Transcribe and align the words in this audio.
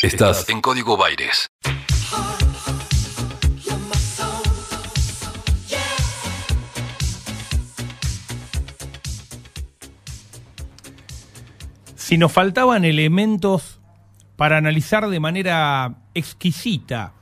Estás 0.00 0.48
en 0.48 0.60
Código 0.60 0.96
Baires. 0.96 1.48
Si 11.96 12.16
nos 12.16 12.30
faltaban 12.30 12.84
elementos 12.84 13.80
para 14.36 14.58
analizar 14.58 15.08
de 15.08 15.18
manera 15.18 15.96
exquisita, 16.14 17.14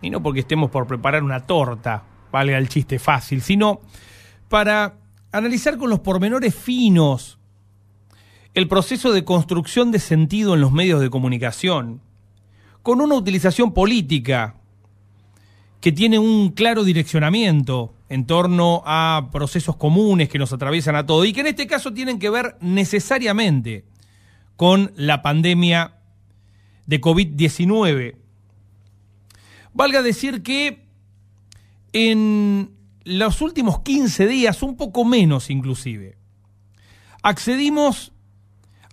y 0.00 0.08
no 0.08 0.22
porque 0.22 0.40
estemos 0.40 0.70
por 0.70 0.86
preparar 0.86 1.22
una 1.22 1.40
torta, 1.40 2.04
valga 2.32 2.56
el 2.56 2.70
chiste 2.70 2.98
fácil, 2.98 3.42
sino 3.42 3.82
para 4.48 4.94
analizar 5.32 5.76
con 5.76 5.90
los 5.90 6.00
pormenores 6.00 6.54
finos 6.54 7.38
el 8.54 8.68
proceso 8.68 9.12
de 9.12 9.24
construcción 9.24 9.90
de 9.90 9.98
sentido 9.98 10.54
en 10.54 10.60
los 10.60 10.72
medios 10.72 11.00
de 11.00 11.10
comunicación, 11.10 12.00
con 12.82 13.00
una 13.00 13.16
utilización 13.16 13.74
política 13.74 14.56
que 15.80 15.92
tiene 15.92 16.18
un 16.18 16.50
claro 16.50 16.84
direccionamiento 16.84 17.94
en 18.08 18.26
torno 18.26 18.82
a 18.86 19.28
procesos 19.32 19.76
comunes 19.76 20.28
que 20.28 20.38
nos 20.38 20.52
atraviesan 20.52 20.94
a 20.96 21.04
todos 21.04 21.26
y 21.26 21.32
que 21.32 21.40
en 21.40 21.48
este 21.48 21.66
caso 21.66 21.92
tienen 21.92 22.18
que 22.18 22.30
ver 22.30 22.56
necesariamente 22.60 23.84
con 24.56 24.92
la 24.96 25.20
pandemia 25.20 25.98
de 26.86 27.00
COVID-19. 27.00 28.16
Valga 29.72 30.02
decir 30.02 30.42
que 30.42 30.86
en 31.92 32.70
los 33.04 33.42
últimos 33.42 33.80
15 33.80 34.26
días, 34.26 34.62
un 34.62 34.76
poco 34.76 35.04
menos 35.04 35.50
inclusive, 35.50 36.16
accedimos 37.22 38.13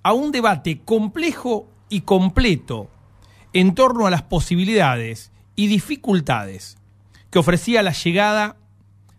a 0.03 0.13
un 0.13 0.31
debate 0.31 0.81
complejo 0.83 1.69
y 1.89 2.01
completo 2.01 2.89
en 3.53 3.75
torno 3.75 4.07
a 4.07 4.09
las 4.09 4.23
posibilidades 4.23 5.31
y 5.55 5.67
dificultades 5.67 6.77
que 7.29 7.39
ofrecía 7.39 7.83
la 7.83 7.91
llegada 7.91 8.57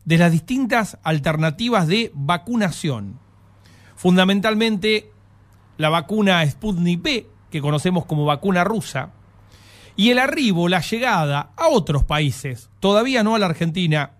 de 0.04 0.18
las 0.18 0.32
distintas 0.32 0.98
alternativas 1.02 1.86
de 1.86 2.10
vacunación. 2.14 3.18
Fundamentalmente 3.94 5.10
la 5.76 5.88
vacuna 5.88 6.46
Sputnik 6.48 7.02
B, 7.02 7.26
que 7.50 7.60
conocemos 7.60 8.04
como 8.04 8.24
vacuna 8.24 8.64
rusa, 8.64 9.12
y 9.94 10.10
el 10.10 10.18
arribo, 10.18 10.68
la 10.68 10.80
llegada 10.80 11.52
a 11.56 11.68
otros 11.68 12.04
países, 12.04 12.70
todavía 12.80 13.22
no 13.22 13.34
a 13.34 13.38
la 13.38 13.46
Argentina, 13.46 14.12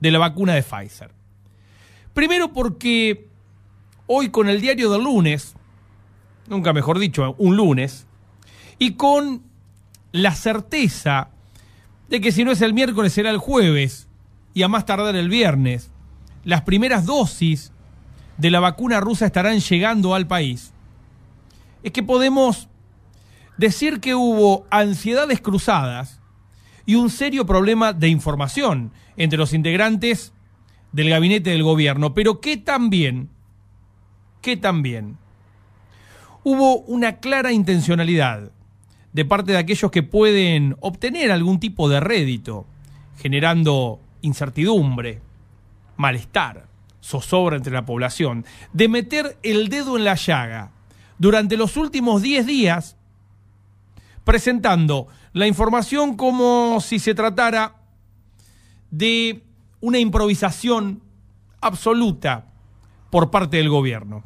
de 0.00 0.10
la 0.10 0.18
vacuna 0.18 0.54
de 0.54 0.62
Pfizer. 0.62 1.10
Primero 2.12 2.52
porque 2.52 3.28
hoy 4.06 4.28
con 4.30 4.48
el 4.48 4.60
diario 4.60 4.90
del 4.90 5.04
lunes, 5.04 5.55
nunca 6.48 6.72
mejor 6.72 6.98
dicho, 6.98 7.34
un 7.38 7.56
lunes, 7.56 8.06
y 8.78 8.92
con 8.92 9.42
la 10.12 10.34
certeza 10.34 11.30
de 12.08 12.20
que 12.20 12.32
si 12.32 12.44
no 12.44 12.52
es 12.52 12.60
el 12.62 12.74
miércoles 12.74 13.12
será 13.12 13.30
el 13.30 13.38
jueves 13.38 14.08
y 14.54 14.62
a 14.62 14.68
más 14.68 14.86
tardar 14.86 15.16
el 15.16 15.28
viernes, 15.28 15.90
las 16.44 16.62
primeras 16.62 17.06
dosis 17.06 17.72
de 18.38 18.50
la 18.50 18.60
vacuna 18.60 19.00
rusa 19.00 19.26
estarán 19.26 19.60
llegando 19.60 20.14
al 20.14 20.26
país, 20.26 20.72
es 21.82 21.92
que 21.92 22.02
podemos 22.02 22.68
decir 23.56 24.00
que 24.00 24.14
hubo 24.14 24.66
ansiedades 24.70 25.40
cruzadas 25.40 26.20
y 26.84 26.94
un 26.94 27.10
serio 27.10 27.46
problema 27.46 27.92
de 27.92 28.08
información 28.08 28.92
entre 29.16 29.38
los 29.38 29.52
integrantes 29.52 30.32
del 30.92 31.10
gabinete 31.10 31.50
del 31.50 31.62
gobierno, 31.62 32.14
pero 32.14 32.40
que 32.40 32.56
también, 32.56 33.28
que 34.40 34.56
también 34.56 35.18
hubo 36.48 36.78
una 36.82 37.16
clara 37.16 37.50
intencionalidad 37.50 38.52
de 39.12 39.24
parte 39.24 39.50
de 39.50 39.58
aquellos 39.58 39.90
que 39.90 40.04
pueden 40.04 40.76
obtener 40.78 41.32
algún 41.32 41.58
tipo 41.58 41.88
de 41.88 41.98
rédito, 41.98 42.68
generando 43.18 43.98
incertidumbre, 44.22 45.20
malestar, 45.96 46.68
zozobra 47.02 47.56
entre 47.56 47.72
la 47.72 47.84
población, 47.84 48.44
de 48.72 48.88
meter 48.88 49.36
el 49.42 49.68
dedo 49.70 49.96
en 49.96 50.04
la 50.04 50.14
llaga 50.14 50.70
durante 51.18 51.56
los 51.56 51.76
últimos 51.76 52.22
10 52.22 52.46
días, 52.46 52.96
presentando 54.22 55.08
la 55.32 55.48
información 55.48 56.16
como 56.16 56.80
si 56.80 57.00
se 57.00 57.16
tratara 57.16 57.74
de 58.92 59.42
una 59.80 59.98
improvisación 59.98 61.02
absoluta 61.60 62.46
por 63.10 63.32
parte 63.32 63.56
del 63.56 63.68
gobierno, 63.68 64.22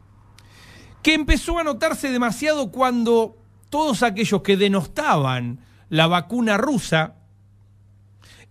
que 1.03 1.15
empezó 1.15 1.59
a 1.59 1.65
notarse 1.65 2.11
demasiado 2.11 2.71
cuando 2.71 3.39
todos 3.69 4.03
aquellos 4.03 4.43
que 4.43 4.57
denostaban 4.57 5.61
la 5.89 6.07
vacuna 6.07 6.57
rusa 6.57 7.17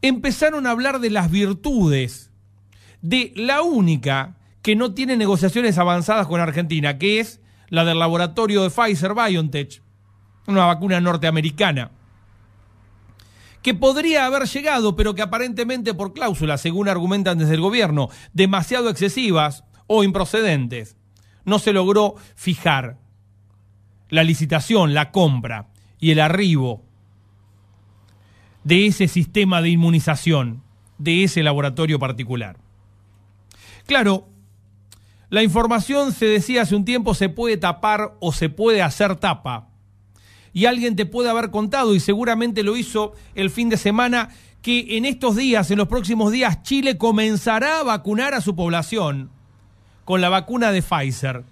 empezaron 0.02 0.66
a 0.66 0.72
hablar 0.72 1.00
de 1.00 1.10
las 1.10 1.30
virtudes 1.30 2.32
de 3.02 3.32
la 3.36 3.62
única 3.62 4.38
que 4.62 4.76
no 4.76 4.94
tiene 4.94 5.18
negociaciones 5.18 5.78
avanzadas 5.78 6.28
con 6.28 6.42
Argentina, 6.42 6.98
que 6.98 7.20
es 7.20 7.40
la 7.70 7.86
del 7.86 8.00
laboratorio 8.00 8.64
de 8.64 8.70
Pfizer 8.70 9.14
BioNTech, 9.14 9.82
una 10.48 10.66
vacuna 10.66 11.00
norteamericana, 11.00 11.92
que 13.62 13.74
podría 13.74 14.26
haber 14.26 14.48
llegado, 14.48 14.96
pero 14.96 15.16
que 15.16 15.22
aparentemente 15.22 15.94
por 15.94 16.14
cláusulas, 16.14 16.62
según 16.62 16.90
argumentan 16.90 17.38
desde 17.38 17.56
el 17.56 17.62
gobierno, 17.62 18.10
demasiado 18.34 18.90
excesivas 18.90 19.64
o 19.88 20.04
improcedentes, 20.04 20.98
no 21.50 21.60
se 21.60 21.74
logró 21.74 22.16
fijar 22.36 22.98
la 24.10 24.24
licitación, 24.24 24.94
la 24.94 25.12
compra 25.12 25.68
y 26.00 26.12
el 26.12 26.20
arribo 26.20 26.84
de 28.64 28.88
ese 28.88 29.08
sistema 29.08 29.62
de 29.62 29.70
inmunización, 29.70 30.64
de 30.98 31.24
ese 31.24 31.44
laboratorio 31.44 32.00
particular. 32.00 32.58
Claro, 33.86 34.28
la 35.30 35.44
información, 35.44 36.12
se 36.12 36.26
decía 36.26 36.64
hace 36.64 36.76
un 36.76 36.86
tiempo, 36.86 37.14
se 37.14 37.30
puede 37.30 37.58
tapar 37.58 38.16
o 38.20 38.32
se 38.32 38.50
puede 38.50 38.82
hacer 38.82 39.16
tapa. 39.16 39.70
Y 40.54 40.66
alguien 40.66 40.96
te 40.96 41.06
puede 41.06 41.30
haber 41.30 41.52
contado, 41.52 41.94
y 41.94 42.00
seguramente 42.00 42.64
lo 42.64 42.76
hizo 42.76 43.14
el 43.36 43.50
fin 43.50 43.70
de 43.70 43.78
semana, 43.78 44.30
que 44.62 44.98
en 44.98 45.06
estos 45.06 45.36
días, 45.36 45.70
en 45.72 45.78
los 45.78 45.88
próximos 45.88 46.32
días, 46.32 46.64
Chile 46.64 46.98
comenzará 46.98 47.80
a 47.80 47.84
vacunar 47.84 48.34
a 48.34 48.42
su 48.42 48.56
población 48.56 49.32
con 50.10 50.22
la 50.22 50.30
vacuna 50.30 50.72
de 50.72 50.82
Pfizer. 50.82 51.44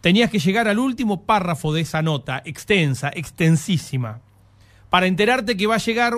Tenías 0.00 0.30
que 0.30 0.38
llegar 0.38 0.68
al 0.68 0.78
último 0.78 1.26
párrafo 1.26 1.74
de 1.74 1.82
esa 1.82 2.00
nota, 2.00 2.40
extensa, 2.46 3.10
extensísima, 3.12 4.22
para 4.88 5.06
enterarte 5.06 5.54
que 5.54 5.66
va 5.66 5.74
a 5.74 5.78
llegar 5.78 6.14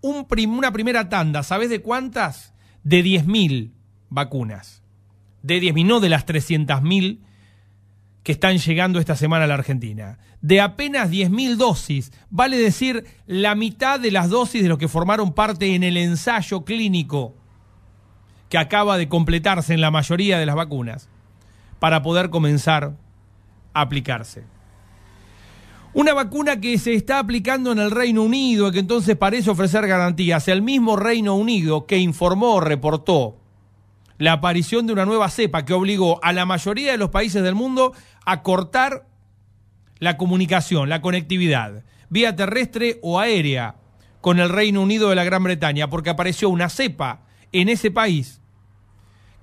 un 0.00 0.26
una 0.48 0.72
primera 0.72 1.08
tanda. 1.08 1.44
¿Sabes 1.44 1.70
de 1.70 1.82
cuántas? 1.82 2.52
De 2.82 3.04
10.000 3.04 3.70
vacunas 4.10 4.82
de 5.42 5.62
10.000, 5.62 5.86
no 5.86 6.00
de 6.00 6.08
las 6.08 6.26
300.000 6.26 7.20
que 8.24 8.32
están 8.32 8.58
llegando 8.58 8.98
esta 8.98 9.14
semana 9.14 9.44
a 9.44 9.46
la 9.46 9.54
Argentina. 9.54 10.18
De 10.42 10.60
apenas 10.60 11.12
10.000 11.12 11.54
dosis, 11.54 12.10
vale 12.28 12.58
decir 12.58 13.04
la 13.28 13.54
mitad 13.54 14.00
de 14.00 14.10
las 14.10 14.30
dosis 14.30 14.64
de 14.64 14.68
los 14.68 14.78
que 14.78 14.88
formaron 14.88 15.32
parte 15.32 15.76
en 15.76 15.84
el 15.84 15.96
ensayo 15.96 16.64
clínico 16.64 17.36
que 18.54 18.58
acaba 18.58 18.96
de 18.98 19.08
completarse 19.08 19.74
en 19.74 19.80
la 19.80 19.90
mayoría 19.90 20.38
de 20.38 20.46
las 20.46 20.54
vacunas 20.54 21.08
para 21.80 22.02
poder 22.04 22.30
comenzar 22.30 22.94
a 23.72 23.80
aplicarse. 23.80 24.44
Una 25.92 26.14
vacuna 26.14 26.60
que 26.60 26.78
se 26.78 26.94
está 26.94 27.18
aplicando 27.18 27.72
en 27.72 27.80
el 27.80 27.90
Reino 27.90 28.22
Unido 28.22 28.68
y 28.68 28.70
que 28.70 28.78
entonces 28.78 29.16
parece 29.16 29.50
ofrecer 29.50 29.88
garantías. 29.88 30.46
El 30.46 30.62
mismo 30.62 30.94
Reino 30.94 31.34
Unido 31.34 31.84
que 31.86 31.98
informó, 31.98 32.60
reportó 32.60 33.40
la 34.18 34.34
aparición 34.34 34.86
de 34.86 34.92
una 34.92 35.04
nueva 35.04 35.30
cepa 35.30 35.64
que 35.64 35.74
obligó 35.74 36.20
a 36.22 36.32
la 36.32 36.46
mayoría 36.46 36.92
de 36.92 36.98
los 36.98 37.10
países 37.10 37.42
del 37.42 37.56
mundo 37.56 37.92
a 38.24 38.42
cortar 38.44 39.08
la 39.98 40.16
comunicación, 40.16 40.88
la 40.88 41.00
conectividad, 41.00 41.82
vía 42.08 42.36
terrestre 42.36 43.00
o 43.02 43.18
aérea 43.18 43.74
con 44.20 44.38
el 44.38 44.48
Reino 44.48 44.80
Unido 44.80 45.08
de 45.08 45.16
la 45.16 45.24
Gran 45.24 45.42
Bretaña, 45.42 45.90
porque 45.90 46.10
apareció 46.10 46.50
una 46.50 46.68
cepa 46.68 47.22
en 47.50 47.68
ese 47.68 47.90
país 47.90 48.42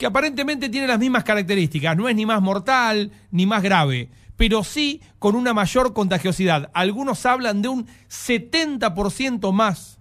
que 0.01 0.07
aparentemente 0.07 0.67
tiene 0.67 0.87
las 0.87 0.97
mismas 0.97 1.23
características, 1.23 1.95
no 1.95 2.09
es 2.09 2.15
ni 2.15 2.25
más 2.25 2.41
mortal 2.41 3.11
ni 3.29 3.45
más 3.45 3.61
grave, 3.61 4.09
pero 4.35 4.63
sí 4.63 4.99
con 5.19 5.35
una 5.35 5.53
mayor 5.53 5.93
contagiosidad. 5.93 6.71
Algunos 6.73 7.23
hablan 7.27 7.61
de 7.61 7.67
un 7.67 7.85
70% 8.09 9.53
más 9.53 9.99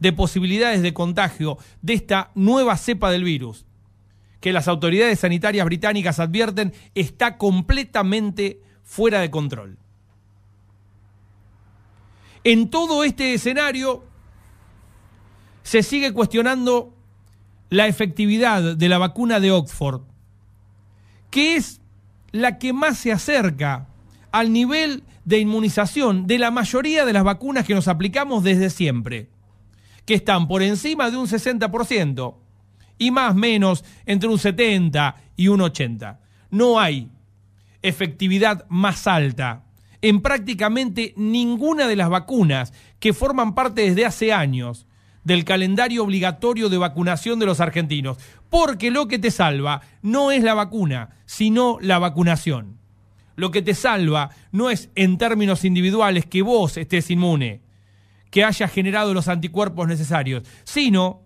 de 0.00 0.12
posibilidades 0.12 0.82
de 0.82 0.92
contagio 0.92 1.56
de 1.82 1.94
esta 1.94 2.32
nueva 2.34 2.76
cepa 2.76 3.12
del 3.12 3.22
virus 3.22 3.64
que 4.40 4.52
las 4.52 4.66
autoridades 4.66 5.20
sanitarias 5.20 5.64
británicas 5.66 6.18
advierten 6.18 6.72
está 6.96 7.38
completamente 7.38 8.60
fuera 8.82 9.20
de 9.20 9.30
control. 9.30 9.78
En 12.42 12.70
todo 12.70 13.04
este 13.04 13.34
escenario 13.34 14.02
se 15.62 15.84
sigue 15.84 16.12
cuestionando 16.12 16.97
la 17.70 17.86
efectividad 17.86 18.76
de 18.76 18.88
la 18.88 18.98
vacuna 18.98 19.40
de 19.40 19.50
Oxford, 19.50 20.02
que 21.30 21.56
es 21.56 21.80
la 22.32 22.58
que 22.58 22.72
más 22.72 22.98
se 22.98 23.12
acerca 23.12 23.88
al 24.32 24.52
nivel 24.52 25.04
de 25.24 25.38
inmunización 25.38 26.26
de 26.26 26.38
la 26.38 26.50
mayoría 26.50 27.04
de 27.04 27.12
las 27.12 27.24
vacunas 27.24 27.66
que 27.66 27.74
nos 27.74 27.88
aplicamos 27.88 28.42
desde 28.44 28.70
siempre, 28.70 29.30
que 30.04 30.14
están 30.14 30.48
por 30.48 30.62
encima 30.62 31.10
de 31.10 31.16
un 31.16 31.26
60% 31.26 32.36
y 32.98 33.10
más 33.10 33.32
o 33.32 33.34
menos 33.34 33.84
entre 34.06 34.28
un 34.28 34.38
70 34.38 35.16
y 35.36 35.48
un 35.48 35.60
80. 35.60 36.20
No 36.50 36.80
hay 36.80 37.10
efectividad 37.82 38.66
más 38.68 39.06
alta 39.06 39.64
en 40.00 40.20
prácticamente 40.20 41.12
ninguna 41.16 41.86
de 41.86 41.96
las 41.96 42.08
vacunas 42.08 42.72
que 43.00 43.12
forman 43.12 43.54
parte 43.54 43.82
desde 43.82 44.06
hace 44.06 44.32
años 44.32 44.86
del 45.24 45.44
calendario 45.44 46.04
obligatorio 46.04 46.68
de 46.68 46.78
vacunación 46.78 47.38
de 47.38 47.46
los 47.46 47.60
argentinos, 47.60 48.18
porque 48.50 48.90
lo 48.90 49.08
que 49.08 49.18
te 49.18 49.30
salva 49.30 49.82
no 50.02 50.30
es 50.30 50.42
la 50.42 50.54
vacuna, 50.54 51.10
sino 51.26 51.78
la 51.80 51.98
vacunación. 51.98 52.78
Lo 53.36 53.50
que 53.50 53.62
te 53.62 53.74
salva 53.74 54.30
no 54.50 54.70
es 54.70 54.90
en 54.94 55.18
términos 55.18 55.64
individuales 55.64 56.26
que 56.26 56.42
vos 56.42 56.76
estés 56.76 57.10
inmune, 57.10 57.60
que 58.30 58.44
hayas 58.44 58.72
generado 58.72 59.14
los 59.14 59.28
anticuerpos 59.28 59.86
necesarios, 59.86 60.42
sino 60.64 61.22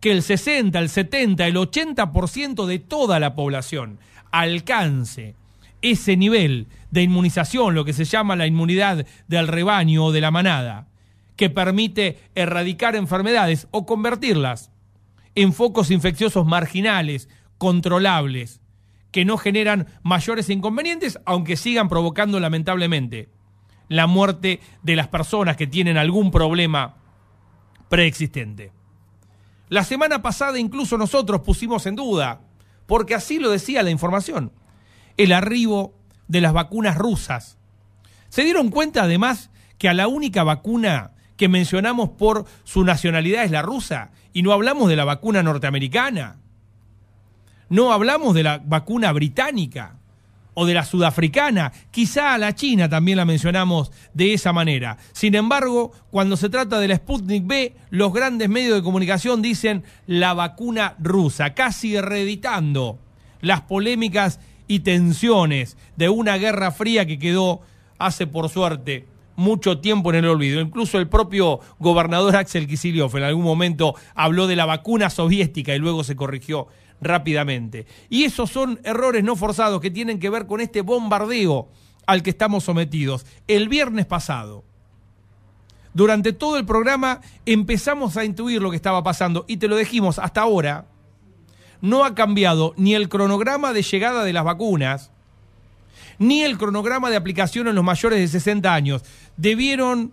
que 0.00 0.12
el 0.12 0.22
60, 0.22 0.78
el 0.78 0.88
70, 0.88 1.46
el 1.46 1.56
80% 1.56 2.66
de 2.66 2.78
toda 2.78 3.18
la 3.18 3.34
población 3.34 3.98
alcance 4.30 5.34
ese 5.82 6.16
nivel 6.16 6.66
de 6.90 7.02
inmunización, 7.02 7.74
lo 7.74 7.84
que 7.84 7.92
se 7.92 8.04
llama 8.04 8.36
la 8.36 8.46
inmunidad 8.46 9.06
del 9.28 9.48
rebaño 9.48 10.04
o 10.04 10.12
de 10.12 10.20
la 10.20 10.30
manada, 10.30 10.88
que 11.36 11.50
permite 11.50 12.18
erradicar 12.34 12.96
enfermedades 12.96 13.68
o 13.70 13.86
convertirlas 13.86 14.70
en 15.34 15.52
focos 15.52 15.90
infecciosos 15.90 16.46
marginales, 16.46 17.28
controlables, 17.58 18.60
que 19.12 19.24
no 19.24 19.36
generan 19.36 19.86
mayores 20.02 20.50
inconvenientes, 20.50 21.18
aunque 21.24 21.56
sigan 21.56 21.88
provocando 21.88 22.40
lamentablemente 22.40 23.28
la 23.88 24.06
muerte 24.06 24.60
de 24.82 24.96
las 24.96 25.08
personas 25.08 25.56
que 25.56 25.66
tienen 25.66 25.96
algún 25.96 26.30
problema 26.30 26.96
preexistente. 27.88 28.72
La 29.68 29.84
semana 29.84 30.22
pasada 30.22 30.58
incluso 30.58 30.98
nosotros 30.98 31.42
pusimos 31.42 31.86
en 31.86 31.96
duda, 31.96 32.40
porque 32.86 33.14
así 33.14 33.38
lo 33.38 33.50
decía 33.50 33.82
la 33.82 33.90
información, 33.90 34.52
el 35.16 35.32
arribo 35.32 35.94
de 36.28 36.40
las 36.40 36.52
vacunas 36.52 36.96
rusas. 36.96 37.58
Se 38.28 38.42
dieron 38.42 38.70
cuenta 38.70 39.02
además 39.02 39.50
que 39.78 39.88
a 39.88 39.94
la 39.94 40.08
única 40.08 40.42
vacuna 40.42 41.12
que 41.36 41.48
mencionamos 41.48 42.10
por 42.10 42.44
su 42.64 42.84
nacionalidad 42.84 43.44
es 43.44 43.50
la 43.50 43.62
rusa 43.62 44.10
y 44.32 44.42
no 44.42 44.52
hablamos 44.52 44.88
de 44.88 44.96
la 44.96 45.04
vacuna 45.04 45.42
norteamericana. 45.42 46.36
No 47.68 47.92
hablamos 47.92 48.34
de 48.34 48.42
la 48.42 48.62
vacuna 48.64 49.12
británica 49.12 49.96
o 50.58 50.64
de 50.64 50.72
la 50.72 50.86
sudafricana, 50.86 51.72
quizá 51.90 52.32
a 52.32 52.38
la 52.38 52.54
China 52.54 52.88
también 52.88 53.18
la 53.18 53.26
mencionamos 53.26 53.92
de 54.14 54.32
esa 54.32 54.54
manera. 54.54 54.96
Sin 55.12 55.34
embargo, 55.34 55.92
cuando 56.10 56.38
se 56.38 56.48
trata 56.48 56.80
de 56.80 56.88
la 56.88 56.96
Sputnik 56.96 57.46
B, 57.46 57.76
los 57.90 58.10
grandes 58.10 58.48
medios 58.48 58.74
de 58.74 58.82
comunicación 58.82 59.42
dicen 59.42 59.84
la 60.06 60.32
vacuna 60.32 60.94
rusa, 60.98 61.52
casi 61.52 62.00
reeditando 62.00 62.98
las 63.42 63.60
polémicas 63.62 64.40
y 64.66 64.80
tensiones 64.80 65.76
de 65.96 66.08
una 66.08 66.38
guerra 66.38 66.70
fría 66.72 67.04
que 67.04 67.18
quedó 67.18 67.60
hace 67.98 68.26
por 68.26 68.48
suerte 68.48 69.06
mucho 69.36 69.78
tiempo 69.78 70.10
en 70.10 70.16
el 70.16 70.26
olvido. 70.26 70.60
Incluso 70.60 70.98
el 70.98 71.08
propio 71.08 71.60
gobernador 71.78 72.36
Axel 72.36 72.66
Kicillof 72.66 73.14
en 73.14 73.22
algún 73.22 73.44
momento 73.44 73.94
habló 74.14 74.46
de 74.46 74.56
la 74.56 74.66
vacuna 74.66 75.10
soviética 75.10 75.74
y 75.74 75.78
luego 75.78 76.02
se 76.04 76.16
corrigió 76.16 76.68
rápidamente. 77.00 77.86
Y 78.08 78.24
esos 78.24 78.50
son 78.50 78.80
errores 78.84 79.22
no 79.22 79.36
forzados 79.36 79.80
que 79.80 79.90
tienen 79.90 80.18
que 80.18 80.30
ver 80.30 80.46
con 80.46 80.60
este 80.60 80.80
bombardeo 80.80 81.68
al 82.06 82.22
que 82.22 82.30
estamos 82.30 82.64
sometidos. 82.64 83.26
El 83.46 83.68
viernes 83.68 84.06
pasado, 84.06 84.64
durante 85.92 86.32
todo 86.32 86.58
el 86.58 86.66
programa, 86.66 87.20
empezamos 87.44 88.16
a 88.16 88.24
intuir 88.24 88.62
lo 88.62 88.70
que 88.70 88.76
estaba 88.76 89.02
pasando 89.02 89.44
y 89.48 89.56
te 89.58 89.68
lo 89.68 89.76
dijimos 89.76 90.18
hasta 90.18 90.42
ahora. 90.42 90.86
No 91.80 92.04
ha 92.04 92.14
cambiado 92.14 92.74
ni 92.76 92.94
el 92.94 93.08
cronograma 93.08 93.72
de 93.72 93.82
llegada 93.82 94.24
de 94.24 94.32
las 94.32 94.44
vacunas, 94.44 95.12
ni 96.18 96.42
el 96.42 96.58
cronograma 96.58 97.10
de 97.10 97.16
aplicación 97.16 97.68
en 97.68 97.74
los 97.74 97.84
mayores 97.84 98.18
de 98.18 98.28
60 98.28 98.72
años. 98.72 99.02
Debieron 99.36 100.12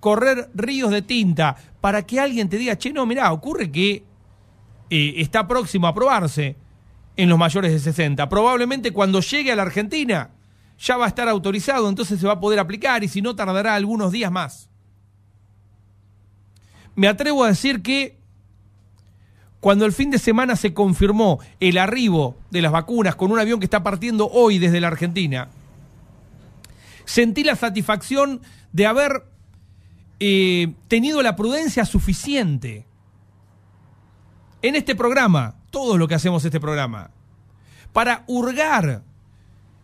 correr 0.00 0.50
ríos 0.54 0.90
de 0.90 1.02
tinta 1.02 1.56
para 1.80 2.06
que 2.06 2.20
alguien 2.20 2.48
te 2.48 2.58
diga, 2.58 2.76
che, 2.76 2.92
no, 2.92 3.06
mirá, 3.06 3.32
ocurre 3.32 3.70
que 3.70 4.04
eh, 4.90 5.14
está 5.16 5.46
próximo 5.48 5.86
a 5.86 5.90
aprobarse 5.90 6.56
en 7.16 7.28
los 7.28 7.38
mayores 7.38 7.72
de 7.72 7.78
60. 7.78 8.28
Probablemente 8.28 8.92
cuando 8.92 9.20
llegue 9.20 9.52
a 9.52 9.56
la 9.56 9.62
Argentina 9.62 10.30
ya 10.78 10.96
va 10.96 11.06
a 11.06 11.08
estar 11.08 11.28
autorizado, 11.28 11.88
entonces 11.88 12.20
se 12.20 12.26
va 12.26 12.34
a 12.34 12.40
poder 12.40 12.58
aplicar 12.58 13.02
y 13.02 13.08
si 13.08 13.22
no 13.22 13.34
tardará 13.34 13.74
algunos 13.74 14.12
días 14.12 14.30
más. 14.30 14.68
Me 16.94 17.08
atrevo 17.08 17.44
a 17.44 17.48
decir 17.48 17.82
que 17.82 18.18
cuando 19.60 19.84
el 19.84 19.92
fin 19.92 20.10
de 20.10 20.18
semana 20.18 20.56
se 20.56 20.74
confirmó 20.74 21.40
el 21.60 21.78
arribo 21.78 22.36
de 22.50 22.62
las 22.62 22.72
vacunas 22.72 23.16
con 23.16 23.32
un 23.32 23.38
avión 23.38 23.58
que 23.58 23.66
está 23.66 23.82
partiendo 23.82 24.28
hoy 24.28 24.58
desde 24.58 24.80
la 24.80 24.88
Argentina, 24.88 25.48
sentí 27.04 27.42
la 27.42 27.56
satisfacción 27.56 28.40
de 28.72 28.86
haber 28.86 29.24
eh, 30.20 30.74
tenido 30.88 31.22
la 31.22 31.36
prudencia 31.36 31.84
suficiente 31.84 32.86
en 34.62 34.76
este 34.76 34.94
programa, 34.94 35.56
todo 35.70 35.98
lo 35.98 36.08
que 36.08 36.14
hacemos 36.14 36.44
este 36.44 36.60
programa, 36.60 37.10
para 37.92 38.24
hurgar 38.26 39.02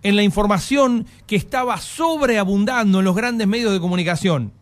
en 0.03 0.17
la 0.17 0.23
información 0.23 1.07
que 1.27 1.37
estaba 1.37 1.79
sobreabundando 1.79 2.99
en 2.99 3.05
los 3.05 3.17
grandes 3.17 3.47
medios 3.47 3.73
de 3.73 3.81
comunicación 3.81 4.53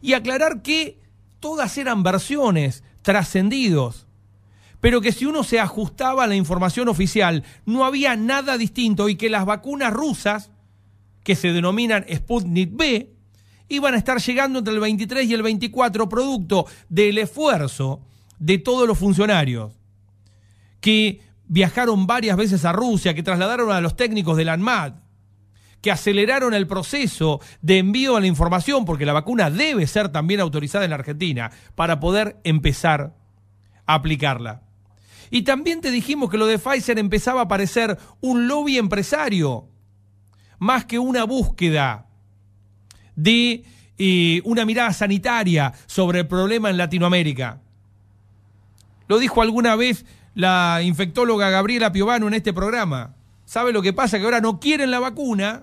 y 0.00 0.14
aclarar 0.14 0.62
que 0.62 0.98
todas 1.40 1.76
eran 1.78 2.02
versiones, 2.02 2.82
trascendidos, 3.02 4.06
pero 4.82 5.00
que 5.00 5.12
si 5.12 5.26
uno 5.26 5.44
se 5.44 5.60
ajustaba 5.60 6.24
a 6.24 6.26
la 6.26 6.34
información 6.34 6.88
oficial 6.88 7.44
no 7.66 7.84
había 7.84 8.16
nada 8.16 8.58
distinto 8.58 9.08
y 9.08 9.14
que 9.14 9.30
las 9.30 9.46
vacunas 9.46 9.92
rusas, 9.92 10.50
que 11.22 11.36
se 11.36 11.52
denominan 11.52 12.04
Sputnik 12.12 12.70
B, 12.72 13.14
iban 13.68 13.94
a 13.94 13.96
estar 13.96 14.20
llegando 14.20 14.58
entre 14.58 14.74
el 14.74 14.80
23 14.80 15.30
y 15.30 15.34
el 15.34 15.42
24 15.44 16.08
producto 16.08 16.66
del 16.88 17.18
esfuerzo 17.18 18.00
de 18.40 18.58
todos 18.58 18.88
los 18.88 18.98
funcionarios 18.98 19.72
que 20.80 21.20
viajaron 21.46 22.08
varias 22.08 22.36
veces 22.36 22.64
a 22.64 22.72
Rusia, 22.72 23.14
que 23.14 23.22
trasladaron 23.22 23.70
a 23.70 23.80
los 23.80 23.94
técnicos 23.94 24.36
del 24.36 24.48
ANMAT, 24.48 24.96
que 25.80 25.92
aceleraron 25.92 26.54
el 26.54 26.66
proceso 26.66 27.40
de 27.60 27.78
envío 27.78 28.16
a 28.16 28.20
la 28.20 28.26
información, 28.26 28.84
porque 28.84 29.06
la 29.06 29.12
vacuna 29.12 29.48
debe 29.48 29.86
ser 29.86 30.08
también 30.08 30.40
autorizada 30.40 30.84
en 30.84 30.90
la 30.90 30.96
Argentina, 30.96 31.52
para 31.76 32.00
poder 32.00 32.40
empezar 32.42 33.14
a 33.86 33.94
aplicarla. 33.94 34.71
Y 35.32 35.42
también 35.42 35.80
te 35.80 35.90
dijimos 35.90 36.28
que 36.28 36.36
lo 36.36 36.46
de 36.46 36.58
Pfizer 36.58 36.98
empezaba 36.98 37.40
a 37.40 37.48
parecer 37.48 37.98
un 38.20 38.48
lobby 38.48 38.76
empresario, 38.76 39.66
más 40.58 40.84
que 40.84 40.98
una 40.98 41.24
búsqueda 41.24 42.06
de 43.16 43.64
eh, 43.96 44.42
una 44.44 44.66
mirada 44.66 44.92
sanitaria 44.92 45.72
sobre 45.86 46.20
el 46.20 46.26
problema 46.26 46.68
en 46.68 46.76
Latinoamérica. 46.76 47.62
Lo 49.08 49.18
dijo 49.18 49.40
alguna 49.40 49.74
vez 49.74 50.04
la 50.34 50.80
infectóloga 50.82 51.48
Gabriela 51.48 51.92
Piovano 51.92 52.28
en 52.28 52.34
este 52.34 52.52
programa. 52.52 53.14
¿Sabe 53.46 53.72
lo 53.72 53.80
que 53.80 53.94
pasa? 53.94 54.18
Que 54.18 54.26
ahora 54.26 54.42
no 54.42 54.60
quieren 54.60 54.90
la 54.90 55.00
vacuna 55.00 55.62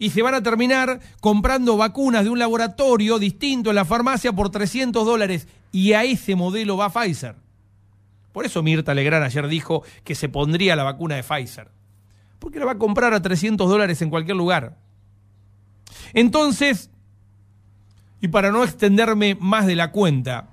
y 0.00 0.10
se 0.10 0.22
van 0.22 0.34
a 0.34 0.42
terminar 0.42 0.98
comprando 1.20 1.76
vacunas 1.76 2.24
de 2.24 2.30
un 2.30 2.40
laboratorio 2.40 3.20
distinto 3.20 3.70
en 3.70 3.76
la 3.76 3.84
farmacia 3.84 4.32
por 4.32 4.50
300 4.50 5.06
dólares. 5.06 5.46
Y 5.70 5.92
a 5.92 6.02
ese 6.02 6.34
modelo 6.34 6.76
va 6.76 6.90
Pfizer. 6.90 7.45
Por 8.36 8.44
eso 8.44 8.62
Mirta 8.62 8.92
Legrand 8.92 9.24
ayer 9.24 9.48
dijo 9.48 9.82
que 10.04 10.14
se 10.14 10.28
pondría 10.28 10.76
la 10.76 10.84
vacuna 10.84 11.14
de 11.14 11.22
Pfizer. 11.22 11.70
Porque 12.38 12.58
la 12.58 12.66
va 12.66 12.72
a 12.72 12.78
comprar 12.78 13.14
a 13.14 13.22
300 13.22 13.66
dólares 13.66 14.02
en 14.02 14.10
cualquier 14.10 14.36
lugar. 14.36 14.76
Entonces, 16.12 16.90
y 18.20 18.28
para 18.28 18.50
no 18.50 18.62
extenderme 18.62 19.38
más 19.40 19.64
de 19.64 19.74
la 19.74 19.90
cuenta, 19.90 20.50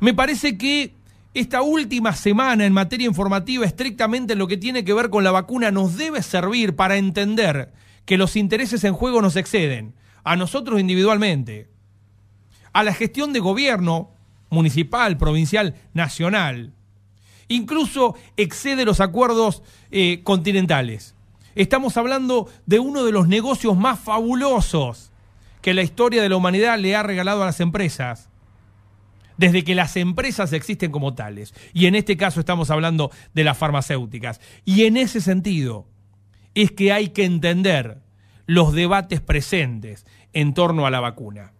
me 0.00 0.14
parece 0.14 0.56
que 0.56 0.94
esta 1.34 1.60
última 1.60 2.14
semana 2.14 2.64
en 2.64 2.72
materia 2.72 3.06
informativa, 3.06 3.66
estrictamente 3.66 4.32
en 4.32 4.38
lo 4.38 4.46
que 4.46 4.56
tiene 4.56 4.86
que 4.86 4.94
ver 4.94 5.10
con 5.10 5.22
la 5.22 5.32
vacuna, 5.32 5.70
nos 5.70 5.98
debe 5.98 6.22
servir 6.22 6.74
para 6.74 6.96
entender 6.96 7.74
que 8.06 8.16
los 8.16 8.36
intereses 8.36 8.84
en 8.84 8.94
juego 8.94 9.20
nos 9.20 9.36
exceden, 9.36 9.92
a 10.24 10.34
nosotros 10.34 10.80
individualmente, 10.80 11.68
a 12.72 12.82
la 12.82 12.94
gestión 12.94 13.34
de 13.34 13.40
gobierno 13.40 14.13
municipal, 14.54 15.18
provincial, 15.18 15.74
nacional, 15.92 16.72
incluso 17.48 18.14
excede 18.36 18.84
los 18.84 19.00
acuerdos 19.00 19.62
eh, 19.90 20.22
continentales. 20.22 21.14
Estamos 21.54 21.96
hablando 21.96 22.48
de 22.66 22.78
uno 22.78 23.04
de 23.04 23.12
los 23.12 23.28
negocios 23.28 23.76
más 23.76 24.00
fabulosos 24.00 25.12
que 25.60 25.74
la 25.74 25.82
historia 25.82 26.22
de 26.22 26.28
la 26.28 26.36
humanidad 26.36 26.78
le 26.78 26.96
ha 26.96 27.02
regalado 27.02 27.42
a 27.42 27.46
las 27.46 27.60
empresas 27.60 28.28
desde 29.36 29.64
que 29.64 29.74
las 29.74 29.96
empresas 29.96 30.52
existen 30.52 30.90
como 30.90 31.14
tales. 31.14 31.54
Y 31.72 31.86
en 31.86 31.94
este 31.94 32.16
caso 32.16 32.40
estamos 32.40 32.70
hablando 32.70 33.10
de 33.34 33.44
las 33.44 33.58
farmacéuticas. 33.58 34.40
Y 34.64 34.84
en 34.84 34.96
ese 34.96 35.20
sentido 35.20 35.86
es 36.54 36.70
que 36.70 36.92
hay 36.92 37.08
que 37.08 37.24
entender 37.24 38.02
los 38.46 38.72
debates 38.72 39.20
presentes 39.20 40.06
en 40.32 40.54
torno 40.54 40.86
a 40.86 40.90
la 40.90 41.00
vacuna. 41.00 41.52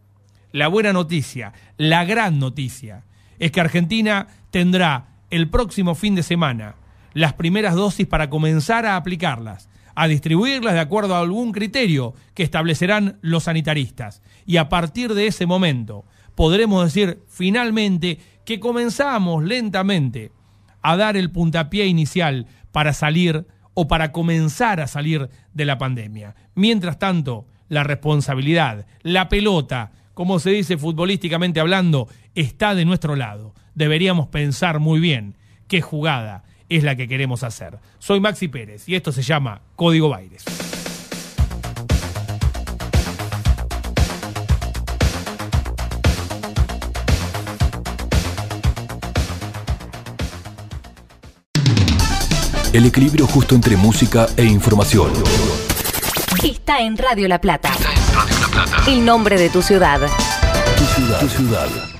La 0.55 0.69
buena 0.69 0.93
noticia, 0.93 1.53
la 1.79 2.05
gran 2.05 2.39
noticia, 2.39 3.03
es 3.41 3.51
que 3.51 3.61
Argentina 3.61 4.29
tendrá 4.53 5.09
el 5.31 5.51
próximo 5.51 5.97
fin 5.97 6.15
de 6.15 6.23
semana 6.23 6.77
las 7.13 7.33
primeras 7.33 7.75
dosis 7.75 8.07
para 8.07 8.31
comenzar 8.31 8.87
a 8.87 8.95
aplicarlas, 8.95 9.69
a 9.97 10.07
distribuirlas 10.07 10.75
de 10.75 10.79
acuerdo 10.79 11.17
a 11.17 11.19
algún 11.19 11.51
criterio 11.51 12.15
que 12.35 12.45
establecerán 12.45 13.19
los 13.21 13.43
sanitaristas. 13.43 14.23
Y 14.47 14.59
a 14.59 14.69
partir 14.69 15.15
de 15.15 15.27
ese 15.27 15.45
momento 15.45 16.05
podremos 16.37 16.85
decir 16.85 17.25
finalmente 17.27 18.21
que 18.45 18.61
comenzamos 18.61 19.43
lentamente 19.43 20.31
a 20.83 20.97
dar 20.97 21.17
el 21.17 21.33
puntapié 21.33 21.87
inicial 21.87 22.47
para 22.71 22.93
salir 22.93 23.45
o 23.75 23.89
para 23.89 24.13
comenzar 24.13 24.81
a 24.81 24.87
salir 24.87 25.31
de 25.53 25.65
la 25.65 25.79
pandemia. 25.79 26.37
Mientras 26.55 27.01
tanto, 27.01 27.45
la 27.69 27.83
responsabilidad, 27.83 28.87
la 29.03 29.29
pelota, 29.29 29.91
como 30.15 30.39
se 30.39 30.51
dice 30.51 30.79
futbolísticamente 30.79 31.61
hablando, 31.61 32.09
está 32.35 32.75
de 32.75 32.85
nuestro 32.85 33.17
lado. 33.17 33.53
Deberíamos 33.75 34.29
pensar 34.29 34.79
muy 34.79 35.01
bien 35.01 35.37
qué 35.69 35.83
jugada 35.83 36.45
es 36.69 36.85
la 36.85 36.97
que 36.97 37.09
queremos 37.09 37.43
hacer. 37.43 37.79
Soy 37.99 38.21
Maxi 38.21 38.49
Pérez 38.49 38.89
y 38.89 38.95
esto 38.95 39.13
se 39.13 39.23
llama 39.23 39.61
Código 39.77 40.09
Baires. 40.09 40.45
El 52.73 52.87
equilibrio 52.87 53.27
justo 53.29 53.55
entre 53.55 53.77
música 53.77 54.27
e 54.37 54.45
información. 54.45 55.13
Está 56.45 56.81
en 56.81 56.99
Radio 56.99 57.27
La 57.27 57.41
Plata. 57.41 57.71
Está 57.71 57.91
en 57.91 58.15
Radio 58.15 58.37
La 58.39 58.49
Plata. 58.49 58.91
El 58.91 59.03
nombre 59.03 59.39
de 59.39 59.49
tu 59.49 59.63
ciudad. 59.63 59.99
Tu 60.77 60.85
ciudad. 60.85 61.21
Tu 61.21 61.29
ciudad. 61.31 61.94